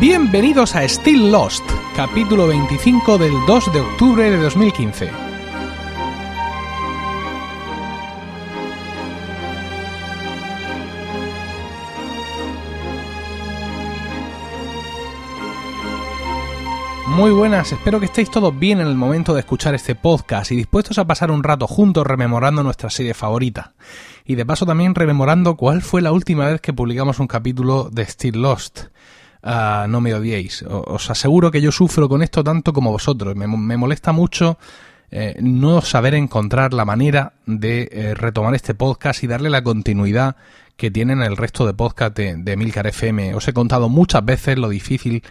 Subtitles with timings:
[0.00, 1.62] Bienvenidos a Still Lost,
[1.94, 5.10] capítulo 25 del 2 de octubre de 2015.
[17.08, 20.56] Muy buenas, espero que estéis todos bien en el momento de escuchar este podcast y
[20.56, 23.74] dispuestos a pasar un rato juntos rememorando nuestra serie favorita.
[24.24, 28.06] Y de paso también rememorando cuál fue la última vez que publicamos un capítulo de
[28.06, 28.84] Still Lost.
[29.42, 30.62] Ah, no me odiéis.
[30.68, 33.34] Os aseguro que yo sufro con esto tanto como vosotros.
[33.36, 34.58] Me, molesta mucho
[35.10, 40.36] eh, no saber encontrar la manera de eh, retomar este podcast y darle la continuidad
[40.76, 43.34] que tienen el resto de podcast de, de Milcar FM.
[43.34, 45.22] Os he contado muchas veces lo difícil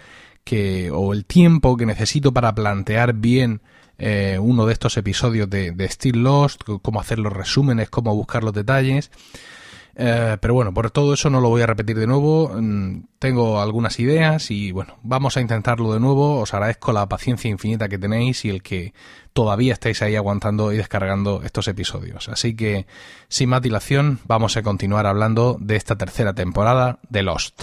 [0.43, 3.61] que o el tiempo que necesito para plantear bien
[3.99, 8.43] eh, uno de estos episodios de, de Still Lost, cómo hacer los resúmenes, cómo buscar
[8.43, 9.11] los detalles.
[10.01, 12.53] Eh, pero bueno, por todo eso no lo voy a repetir de nuevo.
[12.55, 16.39] Mm, tengo algunas ideas y bueno, vamos a intentarlo de nuevo.
[16.39, 18.93] Os agradezco la paciencia infinita que tenéis y el que
[19.33, 22.29] todavía estáis ahí aguantando y descargando estos episodios.
[22.29, 22.87] Así que,
[23.27, 27.61] sin más dilación, vamos a continuar hablando de esta tercera temporada de Lost.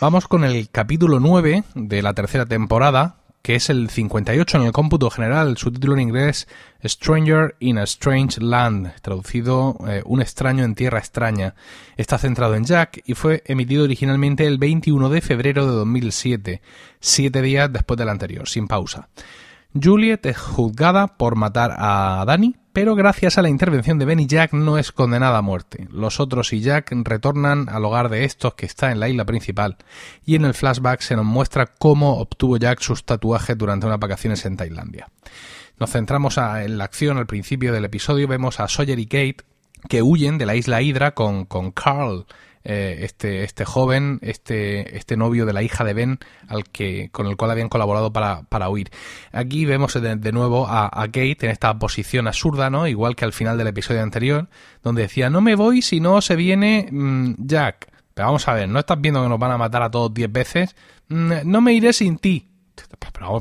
[0.00, 3.16] Vamos con el capítulo 9 de la tercera temporada,
[3.46, 6.48] que es el 58 en el cómputo general, su título en inglés
[6.84, 11.54] Stranger in a Strange Land, traducido eh, Un extraño en tierra extraña.
[11.96, 16.60] Está centrado en Jack y fue emitido originalmente el 21 de febrero de 2007,
[16.98, 19.10] siete días después del anterior, sin pausa.
[19.80, 24.26] Juliet es juzgada por matar a Danny, pero gracias a la intervención de Ben y
[24.26, 25.88] Jack no es condenada a muerte.
[25.90, 29.78] Los otros y Jack retornan al hogar de estos que está en la isla principal,
[30.26, 34.44] y en el flashback se nos muestra cómo obtuvo Jack sus tatuajes durante unas vacaciones
[34.44, 35.08] en Tailandia.
[35.78, 39.38] Nos centramos en la acción al principio del episodio, vemos a Sawyer y Kate
[39.88, 42.26] que huyen de la isla Hydra con, con Carl,
[42.68, 47.28] eh, este, este joven, este, este novio de la hija de Ben, al que, con
[47.28, 48.90] el cual habían colaborado para, para huir.
[49.30, 52.88] Aquí vemos de, nuevo a, Kate en esta posición absurda, ¿no?
[52.88, 54.48] Igual que al final del episodio anterior,
[54.82, 57.86] donde decía, no me voy si no se viene mm, Jack.
[58.14, 60.32] Pero vamos a ver, ¿no estás viendo que nos van a matar a todos diez
[60.32, 60.74] veces?
[61.06, 62.48] Mm, no me iré sin ti.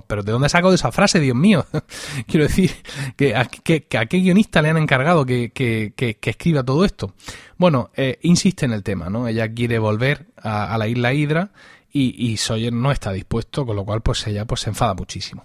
[0.07, 1.66] Pero, ¿de dónde saco esa frase, Dios mío?
[2.28, 2.72] Quiero decir,
[3.18, 7.13] que a, que, a, qué guionista le han encargado que, que escriba todo esto.
[7.57, 9.28] Bueno, eh, insiste en el tema, ¿no?
[9.28, 11.51] Ella quiere volver a, la isla Hydra
[11.91, 15.44] y, y, Sawyer no está dispuesto, con lo cual pues ella pues se enfada muchísimo.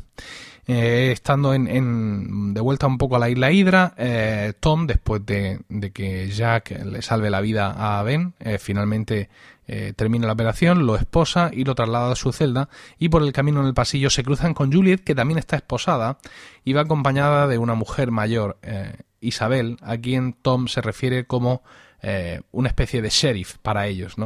[0.73, 5.61] Eh, estando en, de vuelta un poco a la isla Hydra, eh, Tom, después de,
[5.93, 9.29] que Jack le salve la vida a Ben, finalmente
[9.95, 13.61] termina la operación, lo esposa y lo traslada a su celda y por el camino
[13.61, 16.19] en el pasillo se cruzan con Juliet, que también está esposada
[16.65, 18.59] y va acompañada de una mujer mayor,
[19.21, 21.63] Isabel, a quien Tom se refiere como
[22.03, 24.17] eh, una especie de sheriff para ellos.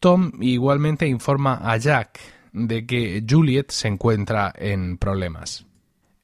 [0.00, 2.20] Tom igualmente informa a Jack
[2.52, 5.65] de que Juliet se encuentra en problemas.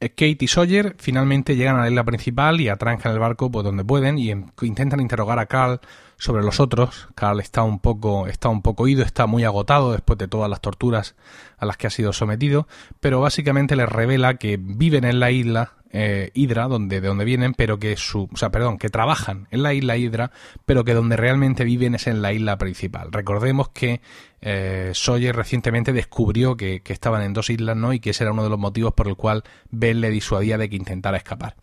[0.03, 3.63] Eh, Kate y Sawyer finalmente llegan a la isla principal y atrancan el barco por
[3.63, 5.79] donde pueden y em, intentan interrogar a Carl
[6.17, 7.09] sobre los otros.
[7.15, 10.61] Carl está un poco, está un poco ido, está muy agotado después de todas las
[10.61, 11.15] torturas
[11.57, 12.67] a las que ha sido sometido,
[12.99, 17.55] pero básicamente les revela que viven en la isla eh, Hydra, donde, de donde vienen,
[17.55, 20.33] pero que su, o sea, perdón, que trabajan en la isla Hydra,
[20.67, 23.13] pero que donde realmente viven es en la isla principal.
[23.13, 24.01] Recordemos que
[24.43, 27.93] eh, Sawyer recientemente descubrió que, estaban en dos islas, ¿no?
[27.93, 30.69] Y que ese era uno de los motivos por el cual Ben le disuadía de
[30.69, 31.57] que intentara escapar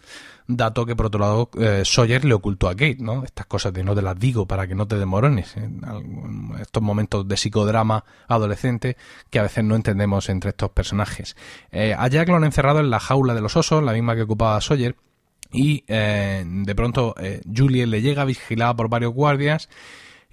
[0.51, 3.23] dato que por otro lado eh, Sawyer le ocultó a Kate, ¿no?
[3.23, 5.81] Estas cosas de no te las digo para que no te demorones, en,
[6.59, 8.97] estos momentos de psicodrama adolescente
[9.29, 11.35] que a veces no entendemos entre estos personajes.
[11.72, 14.23] Eh, a Jack lo han encerrado en la jaula de los osos, la misma que
[14.23, 14.96] ocupaba Sawyer,
[15.51, 17.13] y eh, de pronto
[17.56, 19.69] Juliet le llega vigilada por varios guardias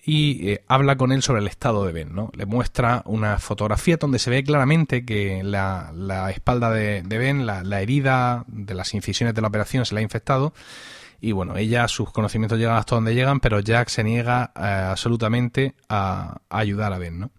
[0.08, 2.30] y eh, habla con él sobre el estado de Ben, ¿no?
[2.32, 7.64] Le muestra una fotografía donde se ve claramente que la, la espalda de, Ben, la,
[7.64, 10.54] la, herida de las incisiones de la operación se la ha infectado
[11.20, 15.74] y bueno, ella, sus conocimientos llegan hasta donde llegan, pero Jack se niega eh, absolutamente
[15.88, 17.30] a, ayudar a Ben, ¿no?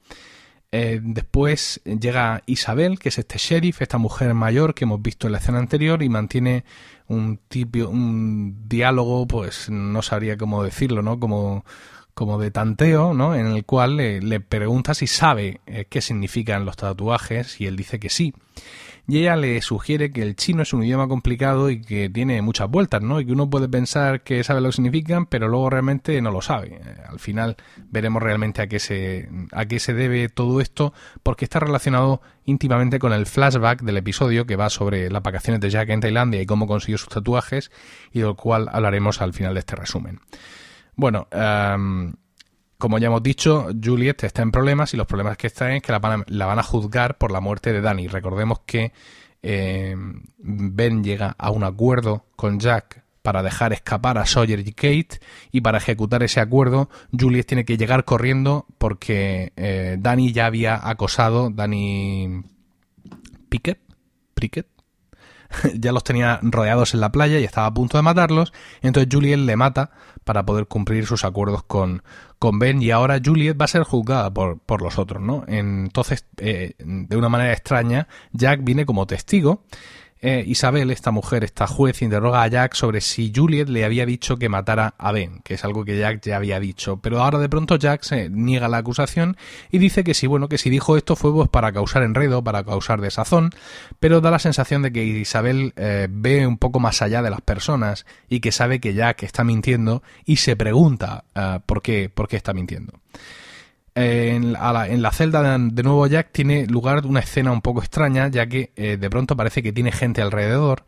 [0.70, 5.31] Eh, después llega Isabel, que es este sheriff, esta mujer mayor que hemos visto en
[5.31, 6.66] la escena anterior y mantiene
[7.08, 11.22] un tipo, un diálogo, pues no sabría cómo decirlo, ¿no?
[11.22, 11.63] Como
[12.18, 13.36] como de tanteo, ¿no?
[13.36, 18.00] En el cual le, pregunta si sabe eh, qué significan los tatuajes y él dice
[18.00, 18.34] que sí.
[19.08, 22.72] Y ella le sugiere que el chino es un idioma complicado y que tiene muchas
[22.72, 23.22] vueltas, ¿no?
[23.22, 26.42] Y que uno puede pensar que sabe lo que significan, pero luego realmente no lo
[26.42, 26.81] sabe.
[26.84, 27.56] Eh, al final
[27.92, 32.98] veremos realmente a qué se a qué se debe todo esto, porque está relacionado íntimamente
[32.98, 36.48] con el flashback del episodio que va sobre las vacaciones de Jack en Tailandia y
[36.48, 37.70] cómo consiguió sus tatuajes
[38.12, 40.20] y del cual hablaremos al final de este resumen.
[40.98, 42.12] Bueno, em,
[42.80, 45.92] como ya hemos dicho, Juliet está en problemas y los problemas que está es que
[45.92, 46.26] la van,
[46.60, 48.08] a, juzgar por la muerte de Danny.
[48.08, 48.92] Recordemos que
[49.44, 49.96] eh,
[50.40, 55.20] Ben llega a un acuerdo con Jack para dejar escapar a Sawyer y Kate
[55.52, 60.88] y para ejecutar ese acuerdo Juliet tiene que llegar corriendo porque eh, Danny ya había
[60.90, 62.44] acosado, Danny
[63.50, 63.80] Pickett,
[65.76, 68.54] ya los tenía rodeados en la playa y estaba a punto de matarlos.
[68.82, 69.92] Entonces Juliet le mata
[70.24, 72.04] para poder cumplir sus acuerdos con,
[72.40, 75.46] con Ben y ahora Juliet va a ser juzgada por, por los otros, ¿no?
[75.48, 79.64] Entonces, eh, de una manera extraña, Jack viene como testigo
[80.22, 84.38] eh, Isabel, esta mujer, esta juez, interroga a Jack sobre si Juliet le había dicho
[84.38, 86.98] que matara a Ben, que es algo que Jack ya había dicho.
[86.98, 89.38] Pero ahora de pronto Jack se niega la acusación
[89.72, 92.64] y dice que sí, bueno, que si dijo esto fue pues para causar enredo, para
[92.64, 93.52] causar desazón,
[94.00, 97.42] pero da la sensación de que Isabel eh, ve un poco más allá de las
[97.42, 102.28] personas y que sabe que Jack está mintiendo y se pregunta eh, por, qué, por
[102.28, 102.94] qué está mintiendo
[104.00, 108.72] en, la, celda de, nuevo Jack tiene lugar una escena un poco extraña, ya que
[108.76, 110.86] eh, de pronto parece que tiene gente alrededor.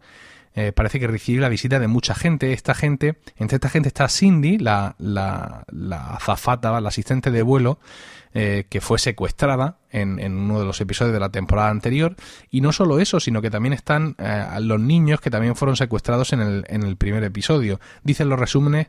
[0.56, 2.54] Eh, parece que recibe la visita de mucha gente.
[2.54, 7.80] Esta gente, entre esta gente está Cindy, la, la, la azafata, la asistente de vuelo,
[8.34, 12.15] eh, que fue secuestrada en, uno de los episodios de la temporada anterior.
[12.50, 14.15] Y no solo eso, sino que también están
[14.62, 17.80] los niños que también fueron secuestrados en el, en el primer episodio.
[18.03, 18.88] Dicen los resúmenes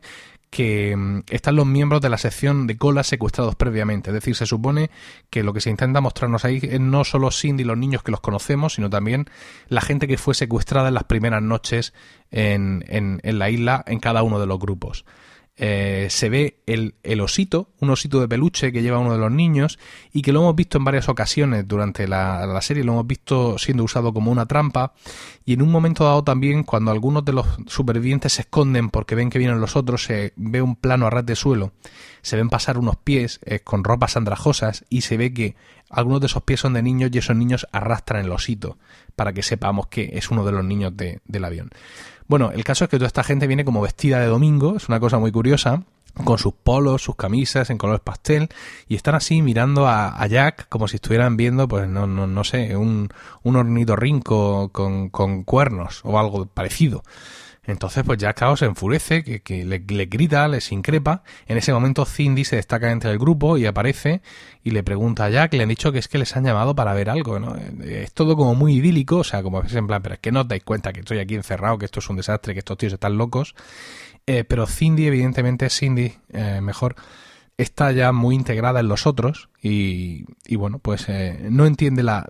[0.51, 4.11] que mm, están los miembros de la sección de colas secuestrados previamente.
[4.11, 4.91] Es decir, se supone
[5.31, 8.11] que lo que se intenta mostrarnos ahí es no solo Cindy y los niños que
[8.11, 9.27] los conocemos, sino también
[9.69, 11.95] la gente que fue secuestrada en las primeras noches
[12.31, 15.05] en, en la isla en cada uno de los grupos.
[15.63, 19.31] Eh, se ve el, el, osito, un osito de peluche que lleva uno de los
[19.31, 19.79] niños
[20.11, 23.59] y que lo hemos visto en varias ocasiones durante la, la, serie, lo hemos visto
[23.59, 24.95] siendo usado como una trampa
[25.45, 29.29] y en un momento dado también cuando algunos de los supervivientes se esconden porque ven
[29.29, 31.73] que vienen los otros, se ve un plano a ras de suelo,
[32.23, 35.57] se ven pasar unos pies eh, con ropas andrajosas y se ve que
[35.91, 38.79] algunos de esos pies son de niños y esos niños arrastran el osito
[39.15, 41.71] para que sepamos que es uno de los niños de, del avión.
[42.31, 45.01] Bueno, el caso es que toda esta gente viene como vestida de domingo, es una
[45.01, 45.83] cosa muy curiosa,
[46.23, 48.51] con sus polos, sus camisas en colores pastel
[48.87, 52.77] y están así mirando a, Jack como si estuvieran viendo, pues no, no, no sé,
[52.77, 53.09] un,
[53.43, 57.03] un ornitorrinco con, con cuernos o algo parecido.
[57.71, 61.23] Entonces, pues Jack se enfurece, que, le, grita, les increpa.
[61.47, 64.23] En ese momento, Cindy se destaca entre el grupo y aparece
[64.63, 66.93] y le pregunta a Jack, le han dicho que es que les han llamado para
[66.95, 67.57] ver algo, ¿no?
[67.83, 70.41] Es todo como muy idílico, o sea, como es en plan, pero es que no
[70.41, 72.93] os dais cuenta que estoy aquí encerrado, que esto es un desastre, que estos tíos
[72.93, 73.55] están locos.
[74.27, 76.95] Eh, pero Cindy, evidentemente, Cindy, eh, mejor,
[77.63, 82.25] está ya muy integrada en los otros y, y bueno, pues eh, no entiende la,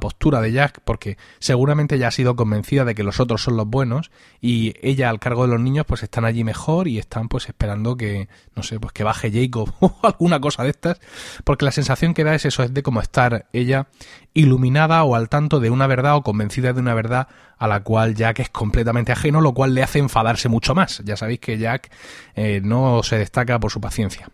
[0.00, 3.68] postura de Jack porque seguramente ya ha sido convencida de que los otros son los
[3.68, 4.10] buenos
[4.40, 7.96] y ella al cargo de los niños pues están allí mejor y están pues esperando
[7.96, 11.00] que, no sé, pues que baje Jacob o alguna cosa de estas
[11.44, 13.86] porque la sensación que da es eso, es de como estar ella
[14.34, 17.28] iluminada o al tanto de una verdad o convencida de una verdad
[17.58, 21.02] a la cual Jack es completamente ajeno, lo cual le hace enfadarse mucho más.
[21.04, 21.90] Ya sabéis que Jack
[22.34, 24.28] eh, no se destaca por su paciencia.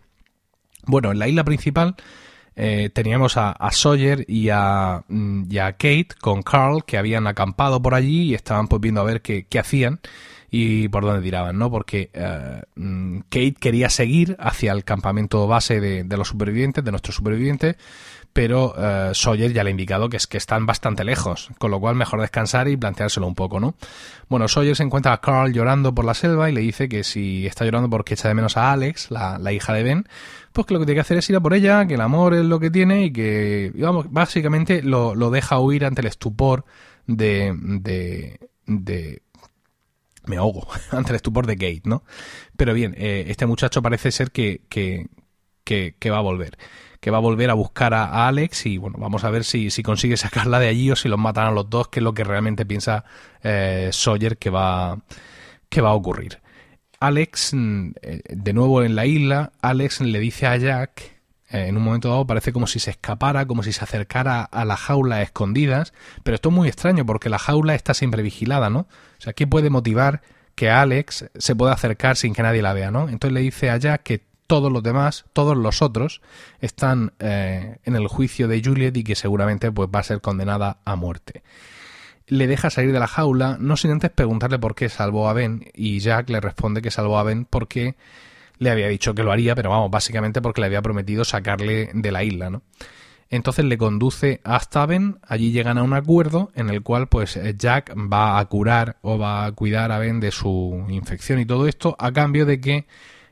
[0.85, 1.95] Bueno, en la isla principal
[2.55, 7.93] eh, teníamos a, Sawyer y a, mm, y Kate con Carl que habían acampado por
[7.93, 9.99] allí y estaban pues viendo a ver qué, qué hacían
[10.53, 11.71] y por dónde tiraban, ¿no?
[11.71, 16.91] Porque eh, mm, Kate quería seguir hacia el campamento base de, de los supervivientes, de
[16.91, 17.77] nuestros supervivientes,
[18.33, 21.79] pero eh, Sawyer ya le ha indicado que es que están bastante lejos, con lo
[21.79, 23.75] cual mejor descansar y planteárselo un poco, ¿no?
[24.29, 27.45] Bueno, Sawyer se encuentra a Carl llorando por la selva y le dice que si
[27.45, 30.07] está llorando porque echa de menos a Alex, la, la hija de Ben,
[30.53, 32.33] pues que lo que tiene que hacer es ir a por ella, que el amor
[32.33, 36.65] es lo que tiene y que, vamos, básicamente lo, lo deja huir ante el estupor
[37.07, 39.21] de, de, de
[40.25, 42.03] me ahogo ante el estupor de Kate, ¿no?
[42.55, 45.07] Pero bien, eh, este muchacho parece ser que, que,
[45.63, 46.57] que, va a volver
[46.99, 49.81] que va a volver a buscar a, Alex y bueno, vamos a ver si, si,
[49.81, 52.23] consigue sacarla de allí o si los matan a los dos, que es lo que
[52.23, 53.05] realmente piensa
[53.43, 54.99] eh, Sawyer que va,
[55.67, 56.39] que va a ocurrir.
[56.99, 61.01] Alex, mm, eh, de nuevo en la isla, Alex le dice a Jack,
[61.49, 64.65] eh, en un momento dado parece como si se escapara, como si se acercara a
[64.65, 68.81] la jaula escondidas, pero esto es muy extraño porque la jaula está siempre vigilada, ¿no?
[68.81, 70.21] O sea, ¿qué puede motivar
[70.55, 73.09] que Alex se pueda acercar sin que nadie la vea, ¿no?
[73.09, 76.21] Entonces le dice a Jack que todos los demás, todos los otros,
[76.59, 80.79] están eh, en el juicio de Juliet y que seguramente pues, va a ser condenada
[80.83, 81.41] a muerte.
[82.27, 85.63] Le deja salir de la jaula, no sin antes preguntarle por qué salvó a Ben,
[85.73, 87.95] y Jack le responde que salvó a Ben porque
[88.57, 92.11] le había dicho que lo haría, pero vamos, básicamente porque le había prometido sacarle de
[92.11, 92.61] la isla, ¿no?
[93.29, 97.95] Entonces le conduce hasta Ben, allí llegan a un acuerdo en el cual pues Jack
[97.95, 101.95] va a curar o va a cuidar a Ben de su infección y todo esto
[101.97, 102.85] a cambio de que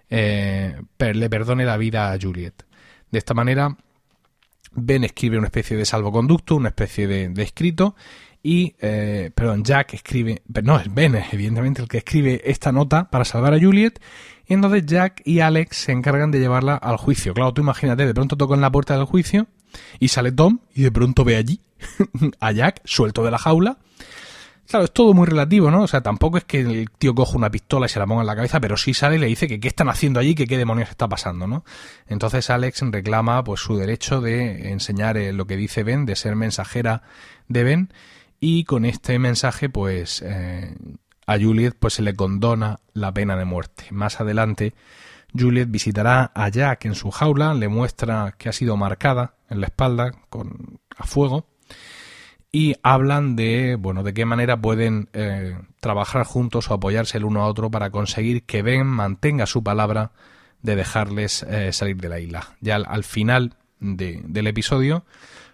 [0.10, 2.66] eh, le perdone la vida a Juliet.
[3.12, 3.76] De esta manera,
[4.72, 7.96] Ben escribe una especie de salvoconducto, una especie de, escrito,
[8.42, 13.26] y, eh, perdón, Jack escribe, no, es Ben, evidentemente, el que escribe esta nota para
[13.26, 14.00] salvar a Juliet,
[14.48, 17.34] y entonces Jack y Alex se encargan de llevarla al juicio.
[17.34, 19.48] Claro, tú imagínate, de pronto tocan la puerta del juicio,
[20.00, 21.62] y sale Tom, y de pronto ve allí
[22.40, 23.78] a Jack suelto de la jaula,
[24.70, 25.82] Claro, es todo muy relativo, ¿no?
[25.82, 28.28] O sea, tampoco es que el tío coja una pistola y se la ponga en
[28.28, 30.60] la cabeza, pero sí sale y le dice que qué están haciendo allí, que qué
[30.60, 31.66] demonios está pasando, ¿no?
[32.06, 36.36] Entonces Alex reclama pues su derecho de enseñar eh, lo que dice Ben, de ser
[36.36, 37.02] mensajera
[37.48, 37.94] de Ben,
[38.40, 40.76] y con este mensaje pues eh,
[41.26, 43.86] a Juliet pues se le condona la pena de muerte.
[43.90, 44.76] Más adelante
[45.36, 49.66] Juliet visitará a Jack en su jaula, le muestra que ha sido marcada en la
[49.66, 51.48] espalda con a fuego
[52.52, 57.42] y hablan de, bueno, de qué manera pueden eh, trabajar juntos o apoyarse el uno
[57.44, 60.12] a otro para conseguir que Ben mantenga su palabra
[60.62, 62.56] de dejarles eh, salir de la isla.
[62.60, 65.06] Ya al, final del episodio,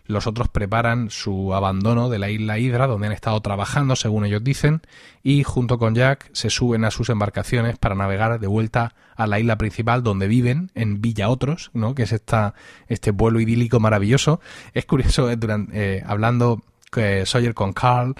[0.05, 4.43] los otros preparan su abandono de la isla Hydra, donde han estado trabajando, según ellos
[4.43, 4.81] dicen,
[5.21, 9.39] y junto con Jack se suben a sus embarcaciones para navegar de vuelta a la
[9.39, 11.93] isla principal donde viven, en Villa Otros, ¿no?
[11.93, 12.55] que es esta,
[12.87, 14.39] este pueblo idílico maravilloso.
[14.73, 18.15] Es curioso, eh, durante, hablando que Sawyer con Carl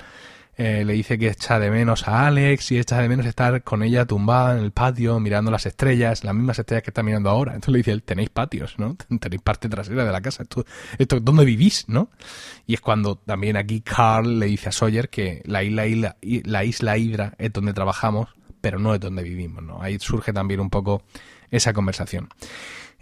[0.57, 3.84] eh, le dice que echa de menos a Alex y echa de menos estar con
[3.84, 7.55] ella tumbada en el patio mirando las estrellas, las mismas estrellas que está mirando ahora.
[7.55, 8.95] Entonces le dice él, tenéis patios, ¿no?
[9.19, 10.43] Tenéis parte trasera de la casa.
[10.98, 12.10] Esto, ¿Dónde vivís, no?
[12.65, 16.63] Y es cuando también aquí Carl le dice a Sawyer que la isla, isla, la
[16.63, 18.29] isla Hydra es donde trabajamos,
[18.62, 19.81] pero no es donde vivimos, ¿no?
[19.81, 21.03] Ahí surge también un poco
[21.51, 22.29] esa conversación.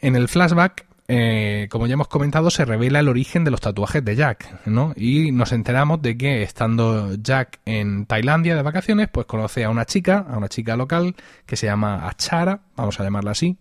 [0.01, 4.03] En el flashback eh, como ya hemos comentado, se revela el origen de los tatuajes
[4.03, 4.93] de Jack, ¿no?
[4.95, 9.85] Y nos enteramos de que estando Jack en Tailandia de vacaciones, pues conoce a una
[9.85, 11.15] chica, a una chica local
[11.45, 13.57] que se llama Achara, vamos a llamarla así,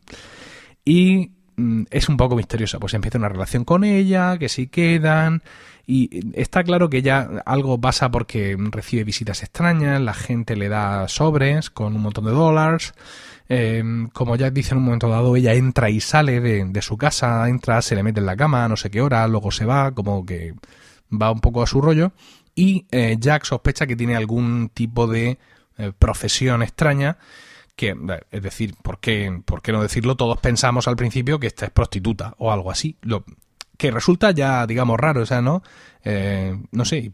[0.83, 5.43] y mm, es un poco misteriosa, pues empieza una relación con ella, que sí quedan,
[5.87, 11.07] y está claro que ya algo pasa porque recibe visitas extrañas, la gente le da
[11.07, 12.95] sobres con un montón de dólares,
[13.49, 17.49] Em, como ya dice en un momento dado, ella entra y sale de, su casa,
[17.49, 20.25] entra, se le mete en la cama, no sé qué hora, luego se va, como
[20.25, 20.55] que
[21.11, 22.13] va un poco a su rollo.
[22.55, 25.39] Y eh, Jack sospecha que tiene algún tipo de
[25.79, 27.19] eh, profesión extraña
[27.77, 27.97] que,
[28.31, 30.17] es decir, ¿por qué, ¿por qué no decirlo?
[30.17, 32.97] Todos pensamos al principio que esta es prostituta o algo así.
[33.03, 33.25] Lo,
[33.77, 35.63] que resulta ya, digamos, raro, o sea, ¿no?
[36.05, 37.11] Eh, no sé,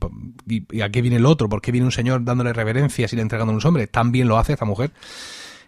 [0.46, 1.48] y, y, a qué viene el otro?
[1.48, 3.86] ¿Por qué viene un señor dándole reverencias y le entregando a un hombre?
[3.86, 4.90] También lo hace esta mujer.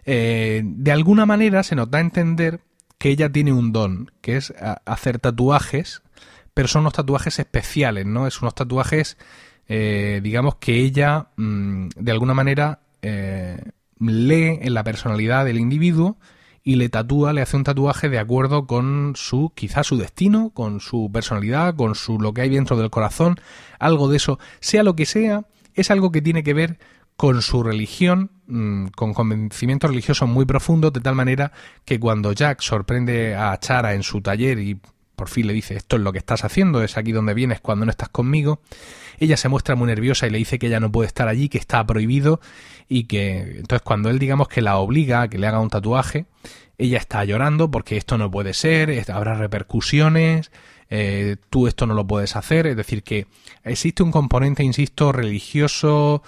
[0.05, 2.61] Eh, de alguna manera se nos da a entender
[2.99, 4.53] que ella tiene un don, que es
[4.85, 6.03] hacer tatuajes,
[6.55, 8.27] pero son unos tatuajes especiales, ¿no?
[8.27, 9.17] Es unos tatuajes,
[9.69, 13.59] eh, digamos, que ella mm, de alguna manera eh,
[13.99, 16.19] lee en la personalidad del individuo
[16.63, 20.81] y le tatúa, le hace un tatuaje de acuerdo con su, quizás su destino, con
[20.81, 23.37] su personalidad, con su lo que hay dentro del corazón,
[23.79, 26.79] algo de eso, sea lo que sea, es algo que tiene que ver
[27.21, 31.53] con su religión, mm, con convencimiento religioso muy profundo, de tal manera
[31.85, 34.81] que cuando Jack sorprende a Chara en su taller y
[35.17, 37.85] por fin le dice esto es lo que estás haciendo, es aquí donde vienes cuando
[37.85, 38.63] no estás conmigo,
[39.19, 41.59] ella se muestra muy nerviosa y le dice que ella no puede estar allí, que
[41.59, 42.41] está prohibido
[42.89, 46.25] y que entonces cuando él digamos que la obliga a que le haga un tatuaje,
[46.79, 50.51] ella está llorando porque esto no puede ser, habrá repercusiones,
[50.89, 53.27] eh, tú esto no lo puedes hacer, es decir que
[53.63, 56.23] existe un componente, insisto, religioso,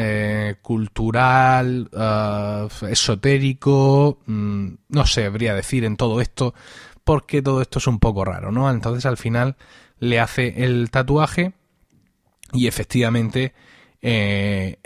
[0.00, 6.54] eh, cultural, eh, esotérico, mm, no sé, habría decir en todo esto,
[7.02, 8.70] porque todo esto es un poco raro, ¿no?
[8.70, 9.56] Entonces al final
[9.98, 11.52] le hace el tatuaje
[12.52, 13.54] y efectivamente
[14.00, 14.78] eh,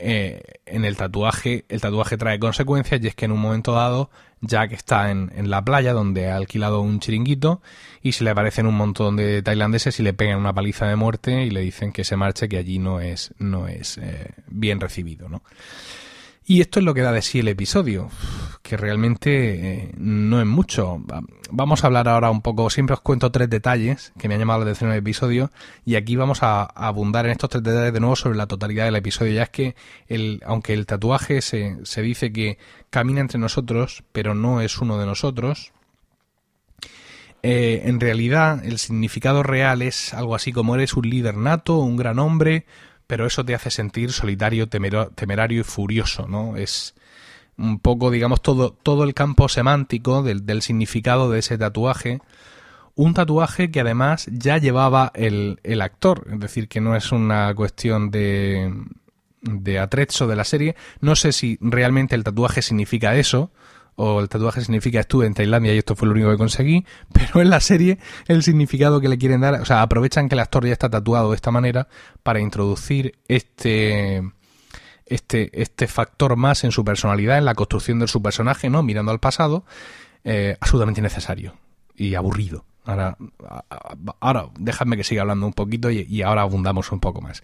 [0.66, 4.72] en el tatuaje, el tatuaje trae consecuencias y es que en un momento dado Jack
[4.72, 7.62] está en, en, la playa donde ha alquilado un chiringuito
[8.02, 11.44] y se le aparecen un montón de tailandeses y le pegan una paliza de muerte
[11.44, 15.28] y le dicen que se marche, que allí no es, no es eh, bien recibido,
[15.28, 15.42] ¿no?
[16.44, 18.10] Y esto es lo que da de sí el episodio,
[18.62, 21.00] que realmente eh, no es mucho.
[21.50, 24.60] Vamos a hablar ahora un poco, siempre os cuento tres detalles que me han llamado
[24.60, 25.50] la atención en el episodio
[25.84, 28.96] y aquí vamos a, abundar en estos tres detalles de nuevo sobre la totalidad del
[28.96, 29.32] episodio.
[29.34, 29.76] Ya es que,
[30.08, 32.58] el, aunque el tatuaje se, se dice que
[32.90, 35.72] camina entre nosotros, pero no es uno de nosotros,
[37.44, 41.96] eh, en realidad el significado real es algo así como eres un líder nato, un
[41.96, 42.66] gran hombre,
[43.12, 46.56] pero eso te hace sentir solitario, temerario y furioso, ¿no?
[46.56, 46.94] Es
[47.58, 52.22] un poco, digamos, todo, todo el campo semántico del, significado de ese tatuaje.
[52.94, 57.54] Un tatuaje que además ya llevaba el, el actor, es decir, que no es una
[57.54, 58.72] cuestión de,
[59.42, 60.74] de atrezzo de la serie.
[61.02, 63.50] No sé si realmente el tatuaje significa eso,
[63.96, 67.40] o el tatuaje significa estuve en Tailandia y esto fue lo único que conseguí, pero
[67.40, 70.66] en la serie el significado que le quieren dar, o sea, aprovechan que el actor
[70.66, 71.88] ya está tatuado de esta manera
[72.22, 74.22] para introducir este
[75.06, 78.82] este, este factor más en su personalidad, en la construcción de su personaje, ¿no?
[78.82, 79.64] Mirando al pasado,
[80.24, 81.56] eh, absolutamente necesario
[81.94, 82.64] y aburrido.
[82.84, 83.16] Ahora,
[84.20, 87.42] ahora déjame que siga hablando un poquito y, ahora abundamos un poco más.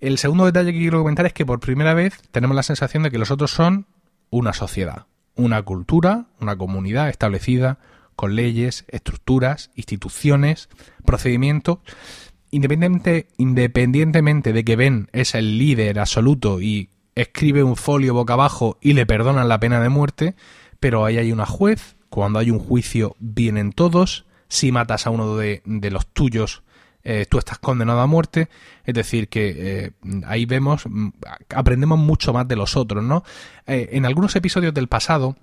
[0.00, 3.10] El segundo detalle que quiero comentar es que por primera vez tenemos la sensación de
[3.10, 3.86] que los otros son
[4.30, 5.06] una sociedad,
[5.38, 7.78] una cultura, una comunidad establecida
[8.16, 10.68] con leyes, estructuras, instituciones,
[11.06, 11.78] procedimientos.
[12.50, 18.78] Independientemente, independientemente de que Ben es el líder absoluto y escribe un folio boca abajo
[18.80, 20.34] y le perdonan la pena de muerte,
[20.80, 25.36] pero ahí hay una juez, cuando hay un juicio vienen todos, si matas a uno
[25.36, 26.62] de, de los tuyos,
[27.04, 28.48] eh, tú estás condenado a muerte,
[28.84, 29.92] es decir, que eh,
[30.26, 31.08] ahí vemos, mm,
[31.54, 33.24] aprendemos mucho más de los otros, ¿no?
[33.66, 35.36] Eh, en algunos episodios del pasado,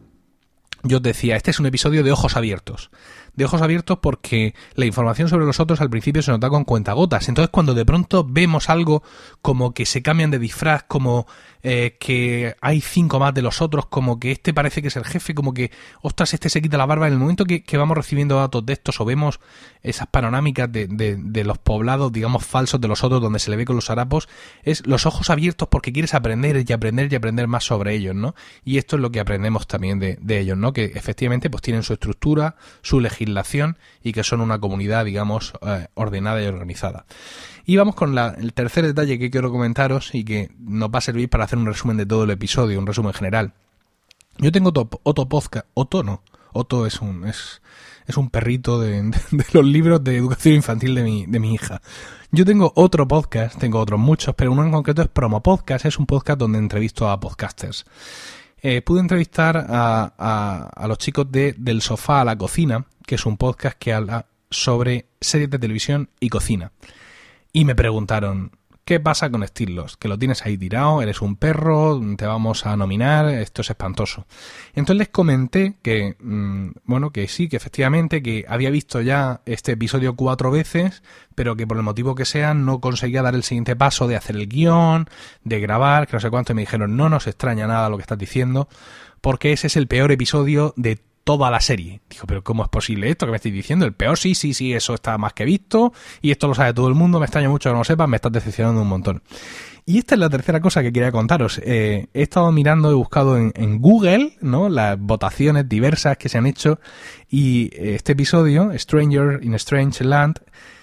[0.83, 2.91] yo os decía, este es un episodio de ojos abiertos
[3.35, 7.27] de ojos abiertos porque la información sobre los otros al principio se nota con cuentagotas.
[7.29, 9.03] Entonces cuando de pronto vemos algo
[9.41, 11.27] como que se cambian de disfraz, como
[11.67, 15.03] eh, que hay cinco más de los otros, como que este parece que es el
[15.03, 15.71] jefe, como que,
[16.03, 17.07] ostras, este se quita la barba.
[17.07, 19.39] En el momento que, vamos recibiendo datos de estos o vemos
[19.81, 23.65] esas panorámicas de, de, los poblados, digamos, falsos de los otros, donde se le ve
[23.65, 24.29] con los harapos,
[24.61, 28.35] es los ojos abiertos porque quieres aprender y aprender y aprender más sobre ellos, ¿no?
[28.63, 30.71] Y esto es lo que aprendemos también de, de ellos, ¿no?
[30.71, 35.87] Que efectivamente pues tienen su estructura, su legislación, y que son una comunidad, digamos, eh,
[35.95, 37.07] ordenada y organizada.
[37.65, 41.27] Y vamos con el tercer detalle que quiero comentaros y que nos va a servir
[41.27, 43.53] para hacer un resumen de todo el episodio, un resumen general.
[44.37, 46.21] Yo tengo otro, podcast, Otto no,
[46.53, 47.63] Otto es un, es,
[48.05, 49.11] es un perrito de,
[49.53, 51.81] los libros de educación infantil de mi, de mi hija.
[52.29, 55.97] Yo tengo otro podcast, tengo otros muchos, pero uno en concreto es Promo Podcast, es
[55.97, 57.87] un podcast donde entrevisto a podcasters.
[58.61, 63.15] Eh, pude entrevistar a, a, a, los chicos de Del Sofá a la Cocina, que
[63.15, 66.71] es un podcast que habla sobre series de televisión y cocina.
[67.53, 68.51] Y me preguntaron,
[68.85, 69.97] ¿qué pasa con Stirlos?
[69.97, 74.27] Que lo tienes ahí tirado, eres un perro, te vamos a nominar, esto es espantoso.
[74.75, 79.73] Entonces les comenté que, mm, bueno, que sí, que efectivamente, que había visto ya este
[79.73, 81.01] episodio cuatro veces,
[81.33, 84.35] pero que por el motivo que sea no conseguía dar el siguiente paso de hacer
[84.35, 85.09] el guion,
[85.43, 88.03] de grabar, que no sé cuánto, y me dijeron, no nos extraña nada lo que
[88.03, 88.69] estás diciendo,
[89.19, 91.99] porque ese es el peor episodio de toda la serie.
[92.09, 93.85] Dijo, pero ¿cómo es posible esto que me estoy diciendo?
[93.85, 96.87] El peor, sí, sí, sí, eso está más que visto y esto lo sabe todo
[96.87, 99.21] el mundo, me extraña mucho que no lo sepas, me estás decepcionando un montón.
[99.87, 101.59] Y esta es la tercera cosa que quería contaros.
[101.63, 104.69] Eh, he estado mirando, he buscado en, Google, ¿no?
[104.69, 106.79] Las votaciones diversas que se han hecho
[107.29, 110.39] y este episodio, Stranger in a Strange Land,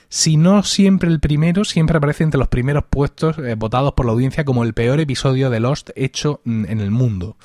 [0.09, 4.13] si no siempre el primero, siempre aparece entre los primeros puestos eh, votados por la
[4.13, 7.37] audiencia como el peor episodio de Lost hecho en el mundo.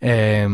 [0.00, 0.48] Eh,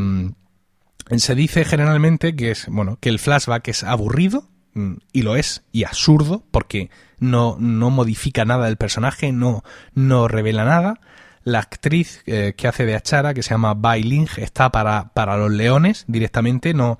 [1.16, 5.62] se dice generalmente que es, bueno, que el flashback es aburrido, mm, y lo es,
[5.72, 9.62] y absurdo, porque no, no modifica nada del personaje, no,
[9.94, 11.00] no revela nada.
[11.44, 15.36] La actriz eh, que hace de Achara, que se llama Bai Ling, está para, para
[15.36, 16.72] los leones directamente.
[16.74, 16.98] No,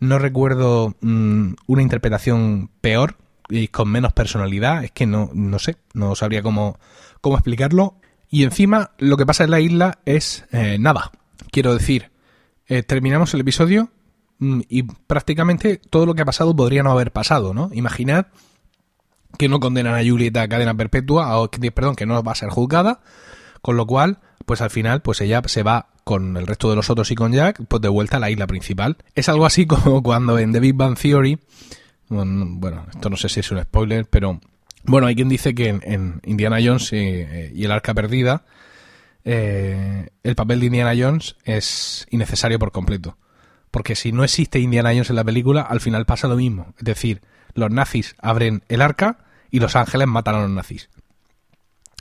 [0.00, 3.16] no recuerdo mm, una interpretación peor
[3.48, 4.84] y con menos personalidad.
[4.84, 6.78] Es que no, no sé, no sabría cómo,
[7.20, 7.96] cómo explicarlo.
[8.28, 11.12] Y encima, lo que pasa en la isla es eh, nada.
[11.52, 12.10] Quiero decir,
[12.68, 13.90] eh, terminamos el episodio
[14.38, 17.70] mm, y prácticamente todo lo que ha pasado podría no haber pasado, ¿no?
[17.72, 18.26] Imaginad
[19.38, 22.48] que no condenan a Julieta a cadena perpetua, o, perdón, que no va a ser
[22.48, 23.00] juzgada,
[23.62, 26.88] con lo cual, pues al final, pues ella se va con el resto de los
[26.90, 28.96] otros y con Jack, pues de vuelta a la isla principal.
[29.14, 31.38] Es algo así como cuando en The Big Bang Theory,
[32.08, 34.40] bueno, esto no sé si es un spoiler, pero
[34.84, 38.44] bueno, hay quien dice que en, Indiana Jones y el Arca Perdida,
[39.28, 43.18] eh, el papel de Indiana Jones es innecesario por completo.
[43.72, 46.72] Porque si no existe Indiana Jones en la película, al final pasa lo mismo.
[46.78, 47.20] Es decir,
[47.52, 49.18] los nazis abren el arca
[49.50, 50.88] y los ángeles matan a los nazis.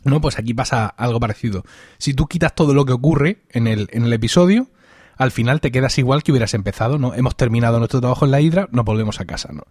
[0.04, 1.64] No, pues aquí pasa algo parecido.
[1.98, 4.70] Si tú quitas todo lo que ocurre en el, en el episodio,
[5.17, 7.13] al final te quedas igual que hubieras empezado, ¿no?
[7.13, 9.63] Hemos terminado nuestro trabajo en la hidra, nos volvemos a casa, ¿no?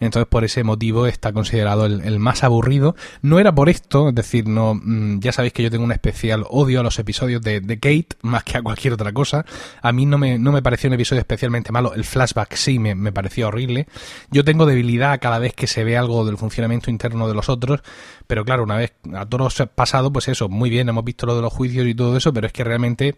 [0.00, 2.96] Entonces, por ese motivo está considerado el, más aburrido.
[3.20, 6.46] No era por esto, es decir, no, mm, ya sabéis que yo tengo un especial
[6.48, 9.44] odio a los episodios de, Kate, más que a cualquier otra cosa.
[9.82, 11.92] A mí no me, no me pareció un episodio especialmente malo.
[11.94, 13.86] El flashback sí me, me pareció horrible.
[14.30, 17.82] Yo tengo debilidad cada vez que se ve algo del funcionamiento interno de los otros,
[18.26, 21.42] pero claro, una vez a todos pasado, pues eso, muy bien, hemos visto lo de
[21.42, 23.16] los juicios y todo eso, pero es que realmente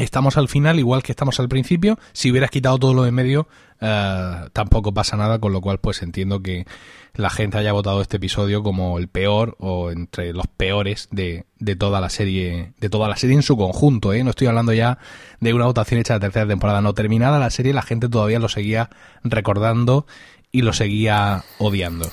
[0.00, 1.98] Estamos al final, igual que estamos al principio.
[2.12, 3.48] Si hubieras quitado todo lo de medio,
[3.82, 6.66] eh, tampoco pasa nada, con lo cual pues entiendo que
[7.14, 11.76] la gente haya votado este episodio como el peor o entre los peores de, de
[11.76, 14.24] toda la serie, de toda la serie en su conjunto, ¿eh?
[14.24, 14.96] No estoy hablando ya
[15.38, 18.48] de una votación hecha de tercera temporada, no terminada la serie, la gente todavía lo
[18.48, 18.88] seguía
[19.22, 20.06] recordando
[20.50, 22.10] y lo seguía odiando.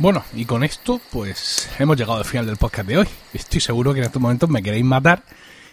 [0.00, 3.08] Bueno, y con esto, pues hemos llegado al final del podcast de hoy.
[3.34, 5.24] Estoy seguro que en estos momentos me queréis matar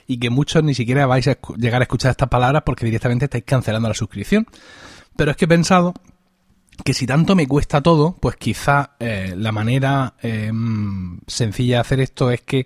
[0.08, 3.44] y que muchos ni siquiera vais a llegar a escuchar estas palabras porque directamente estáis
[3.44, 4.48] cancelando la suscripción.
[5.16, 5.94] Pero es que he pensado
[6.84, 12.00] que si tanto me cuesta todo, pues quizá eh, la manera em, sencilla de hacer
[12.00, 12.66] esto es que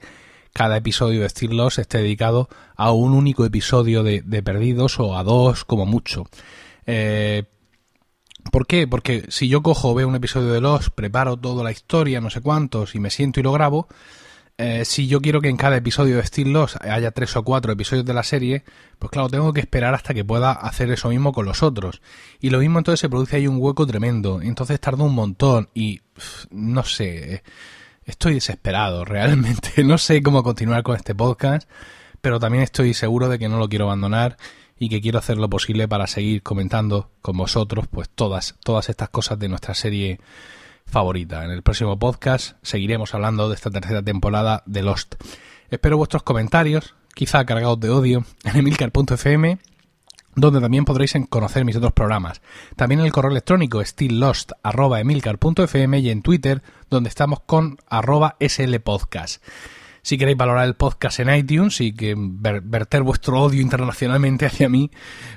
[0.54, 5.18] cada episodio de Steel Loss esté dedicado a un único episodio de, de Perdidos o
[5.18, 6.24] a dos como mucho.
[6.86, 7.44] Eh,
[8.52, 8.88] ¿Por qué?
[8.88, 12.42] Porque si yo cojo, veo un episodio de Los, preparo toda la historia, no sé
[12.42, 13.88] cuántos, y me siento y lo grabo,
[14.62, 17.72] eh, si yo quiero que en cada episodio de Steel Lost haya tres o cuatro
[17.72, 18.66] episodios de la serie,
[19.00, 22.02] pues claro, tengo que esperar hasta que pueda hacer eso mismo con los otros.
[22.42, 24.42] Y lo mismo entonces se produce ahí un hueco tremendo.
[24.42, 26.02] Entonces tardo un montón y
[26.52, 27.42] no sé,
[28.04, 29.82] estoy desesperado realmente.
[29.86, 31.70] No sé cómo continuar con este podcast,
[32.20, 34.36] pero también estoy seguro de que no lo quiero abandonar
[34.80, 39.10] y que quiero hacer lo posible para seguir comentando con vosotros pues todas, todas estas
[39.10, 40.20] cosas de nuestra serie
[40.86, 41.46] favorita.
[41.46, 45.16] En el próximo podcast seguiremos hablando de esta tercera temporada de Lost.
[45.70, 49.60] Espero vuestros comentarios, quizá cargados de odio, en emilcar.fm
[50.36, 52.42] donde también podréis conocer mis otros programas.
[52.76, 59.44] También en el correo electrónico stilllost.emilcar.fm y en Twitter, donde estamos con arroba slpodcast.
[60.10, 64.90] Si queréis valorar el podcast en iTunes y que verter vuestro odio internacionalmente hacia mí,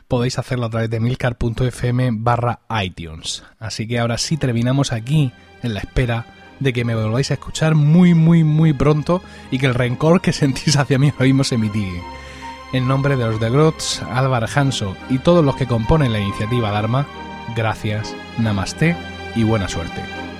[0.08, 3.44] podéis hacerlo a través de milcar.fm barra iTunes.
[3.58, 5.30] Así que ahora sí terminamos aquí
[5.62, 6.24] en la espera
[6.58, 10.32] de que me volváis a escuchar muy muy muy pronto y que el rencor que
[10.32, 12.02] sentís hacia mí ahora mismo se mitigue.
[12.72, 16.70] En nombre de los de Grots, Álvaro Hanso y todos los que componen la iniciativa
[16.70, 17.06] Dharma,
[17.54, 18.96] gracias, namaste
[19.36, 20.31] y buena suerte.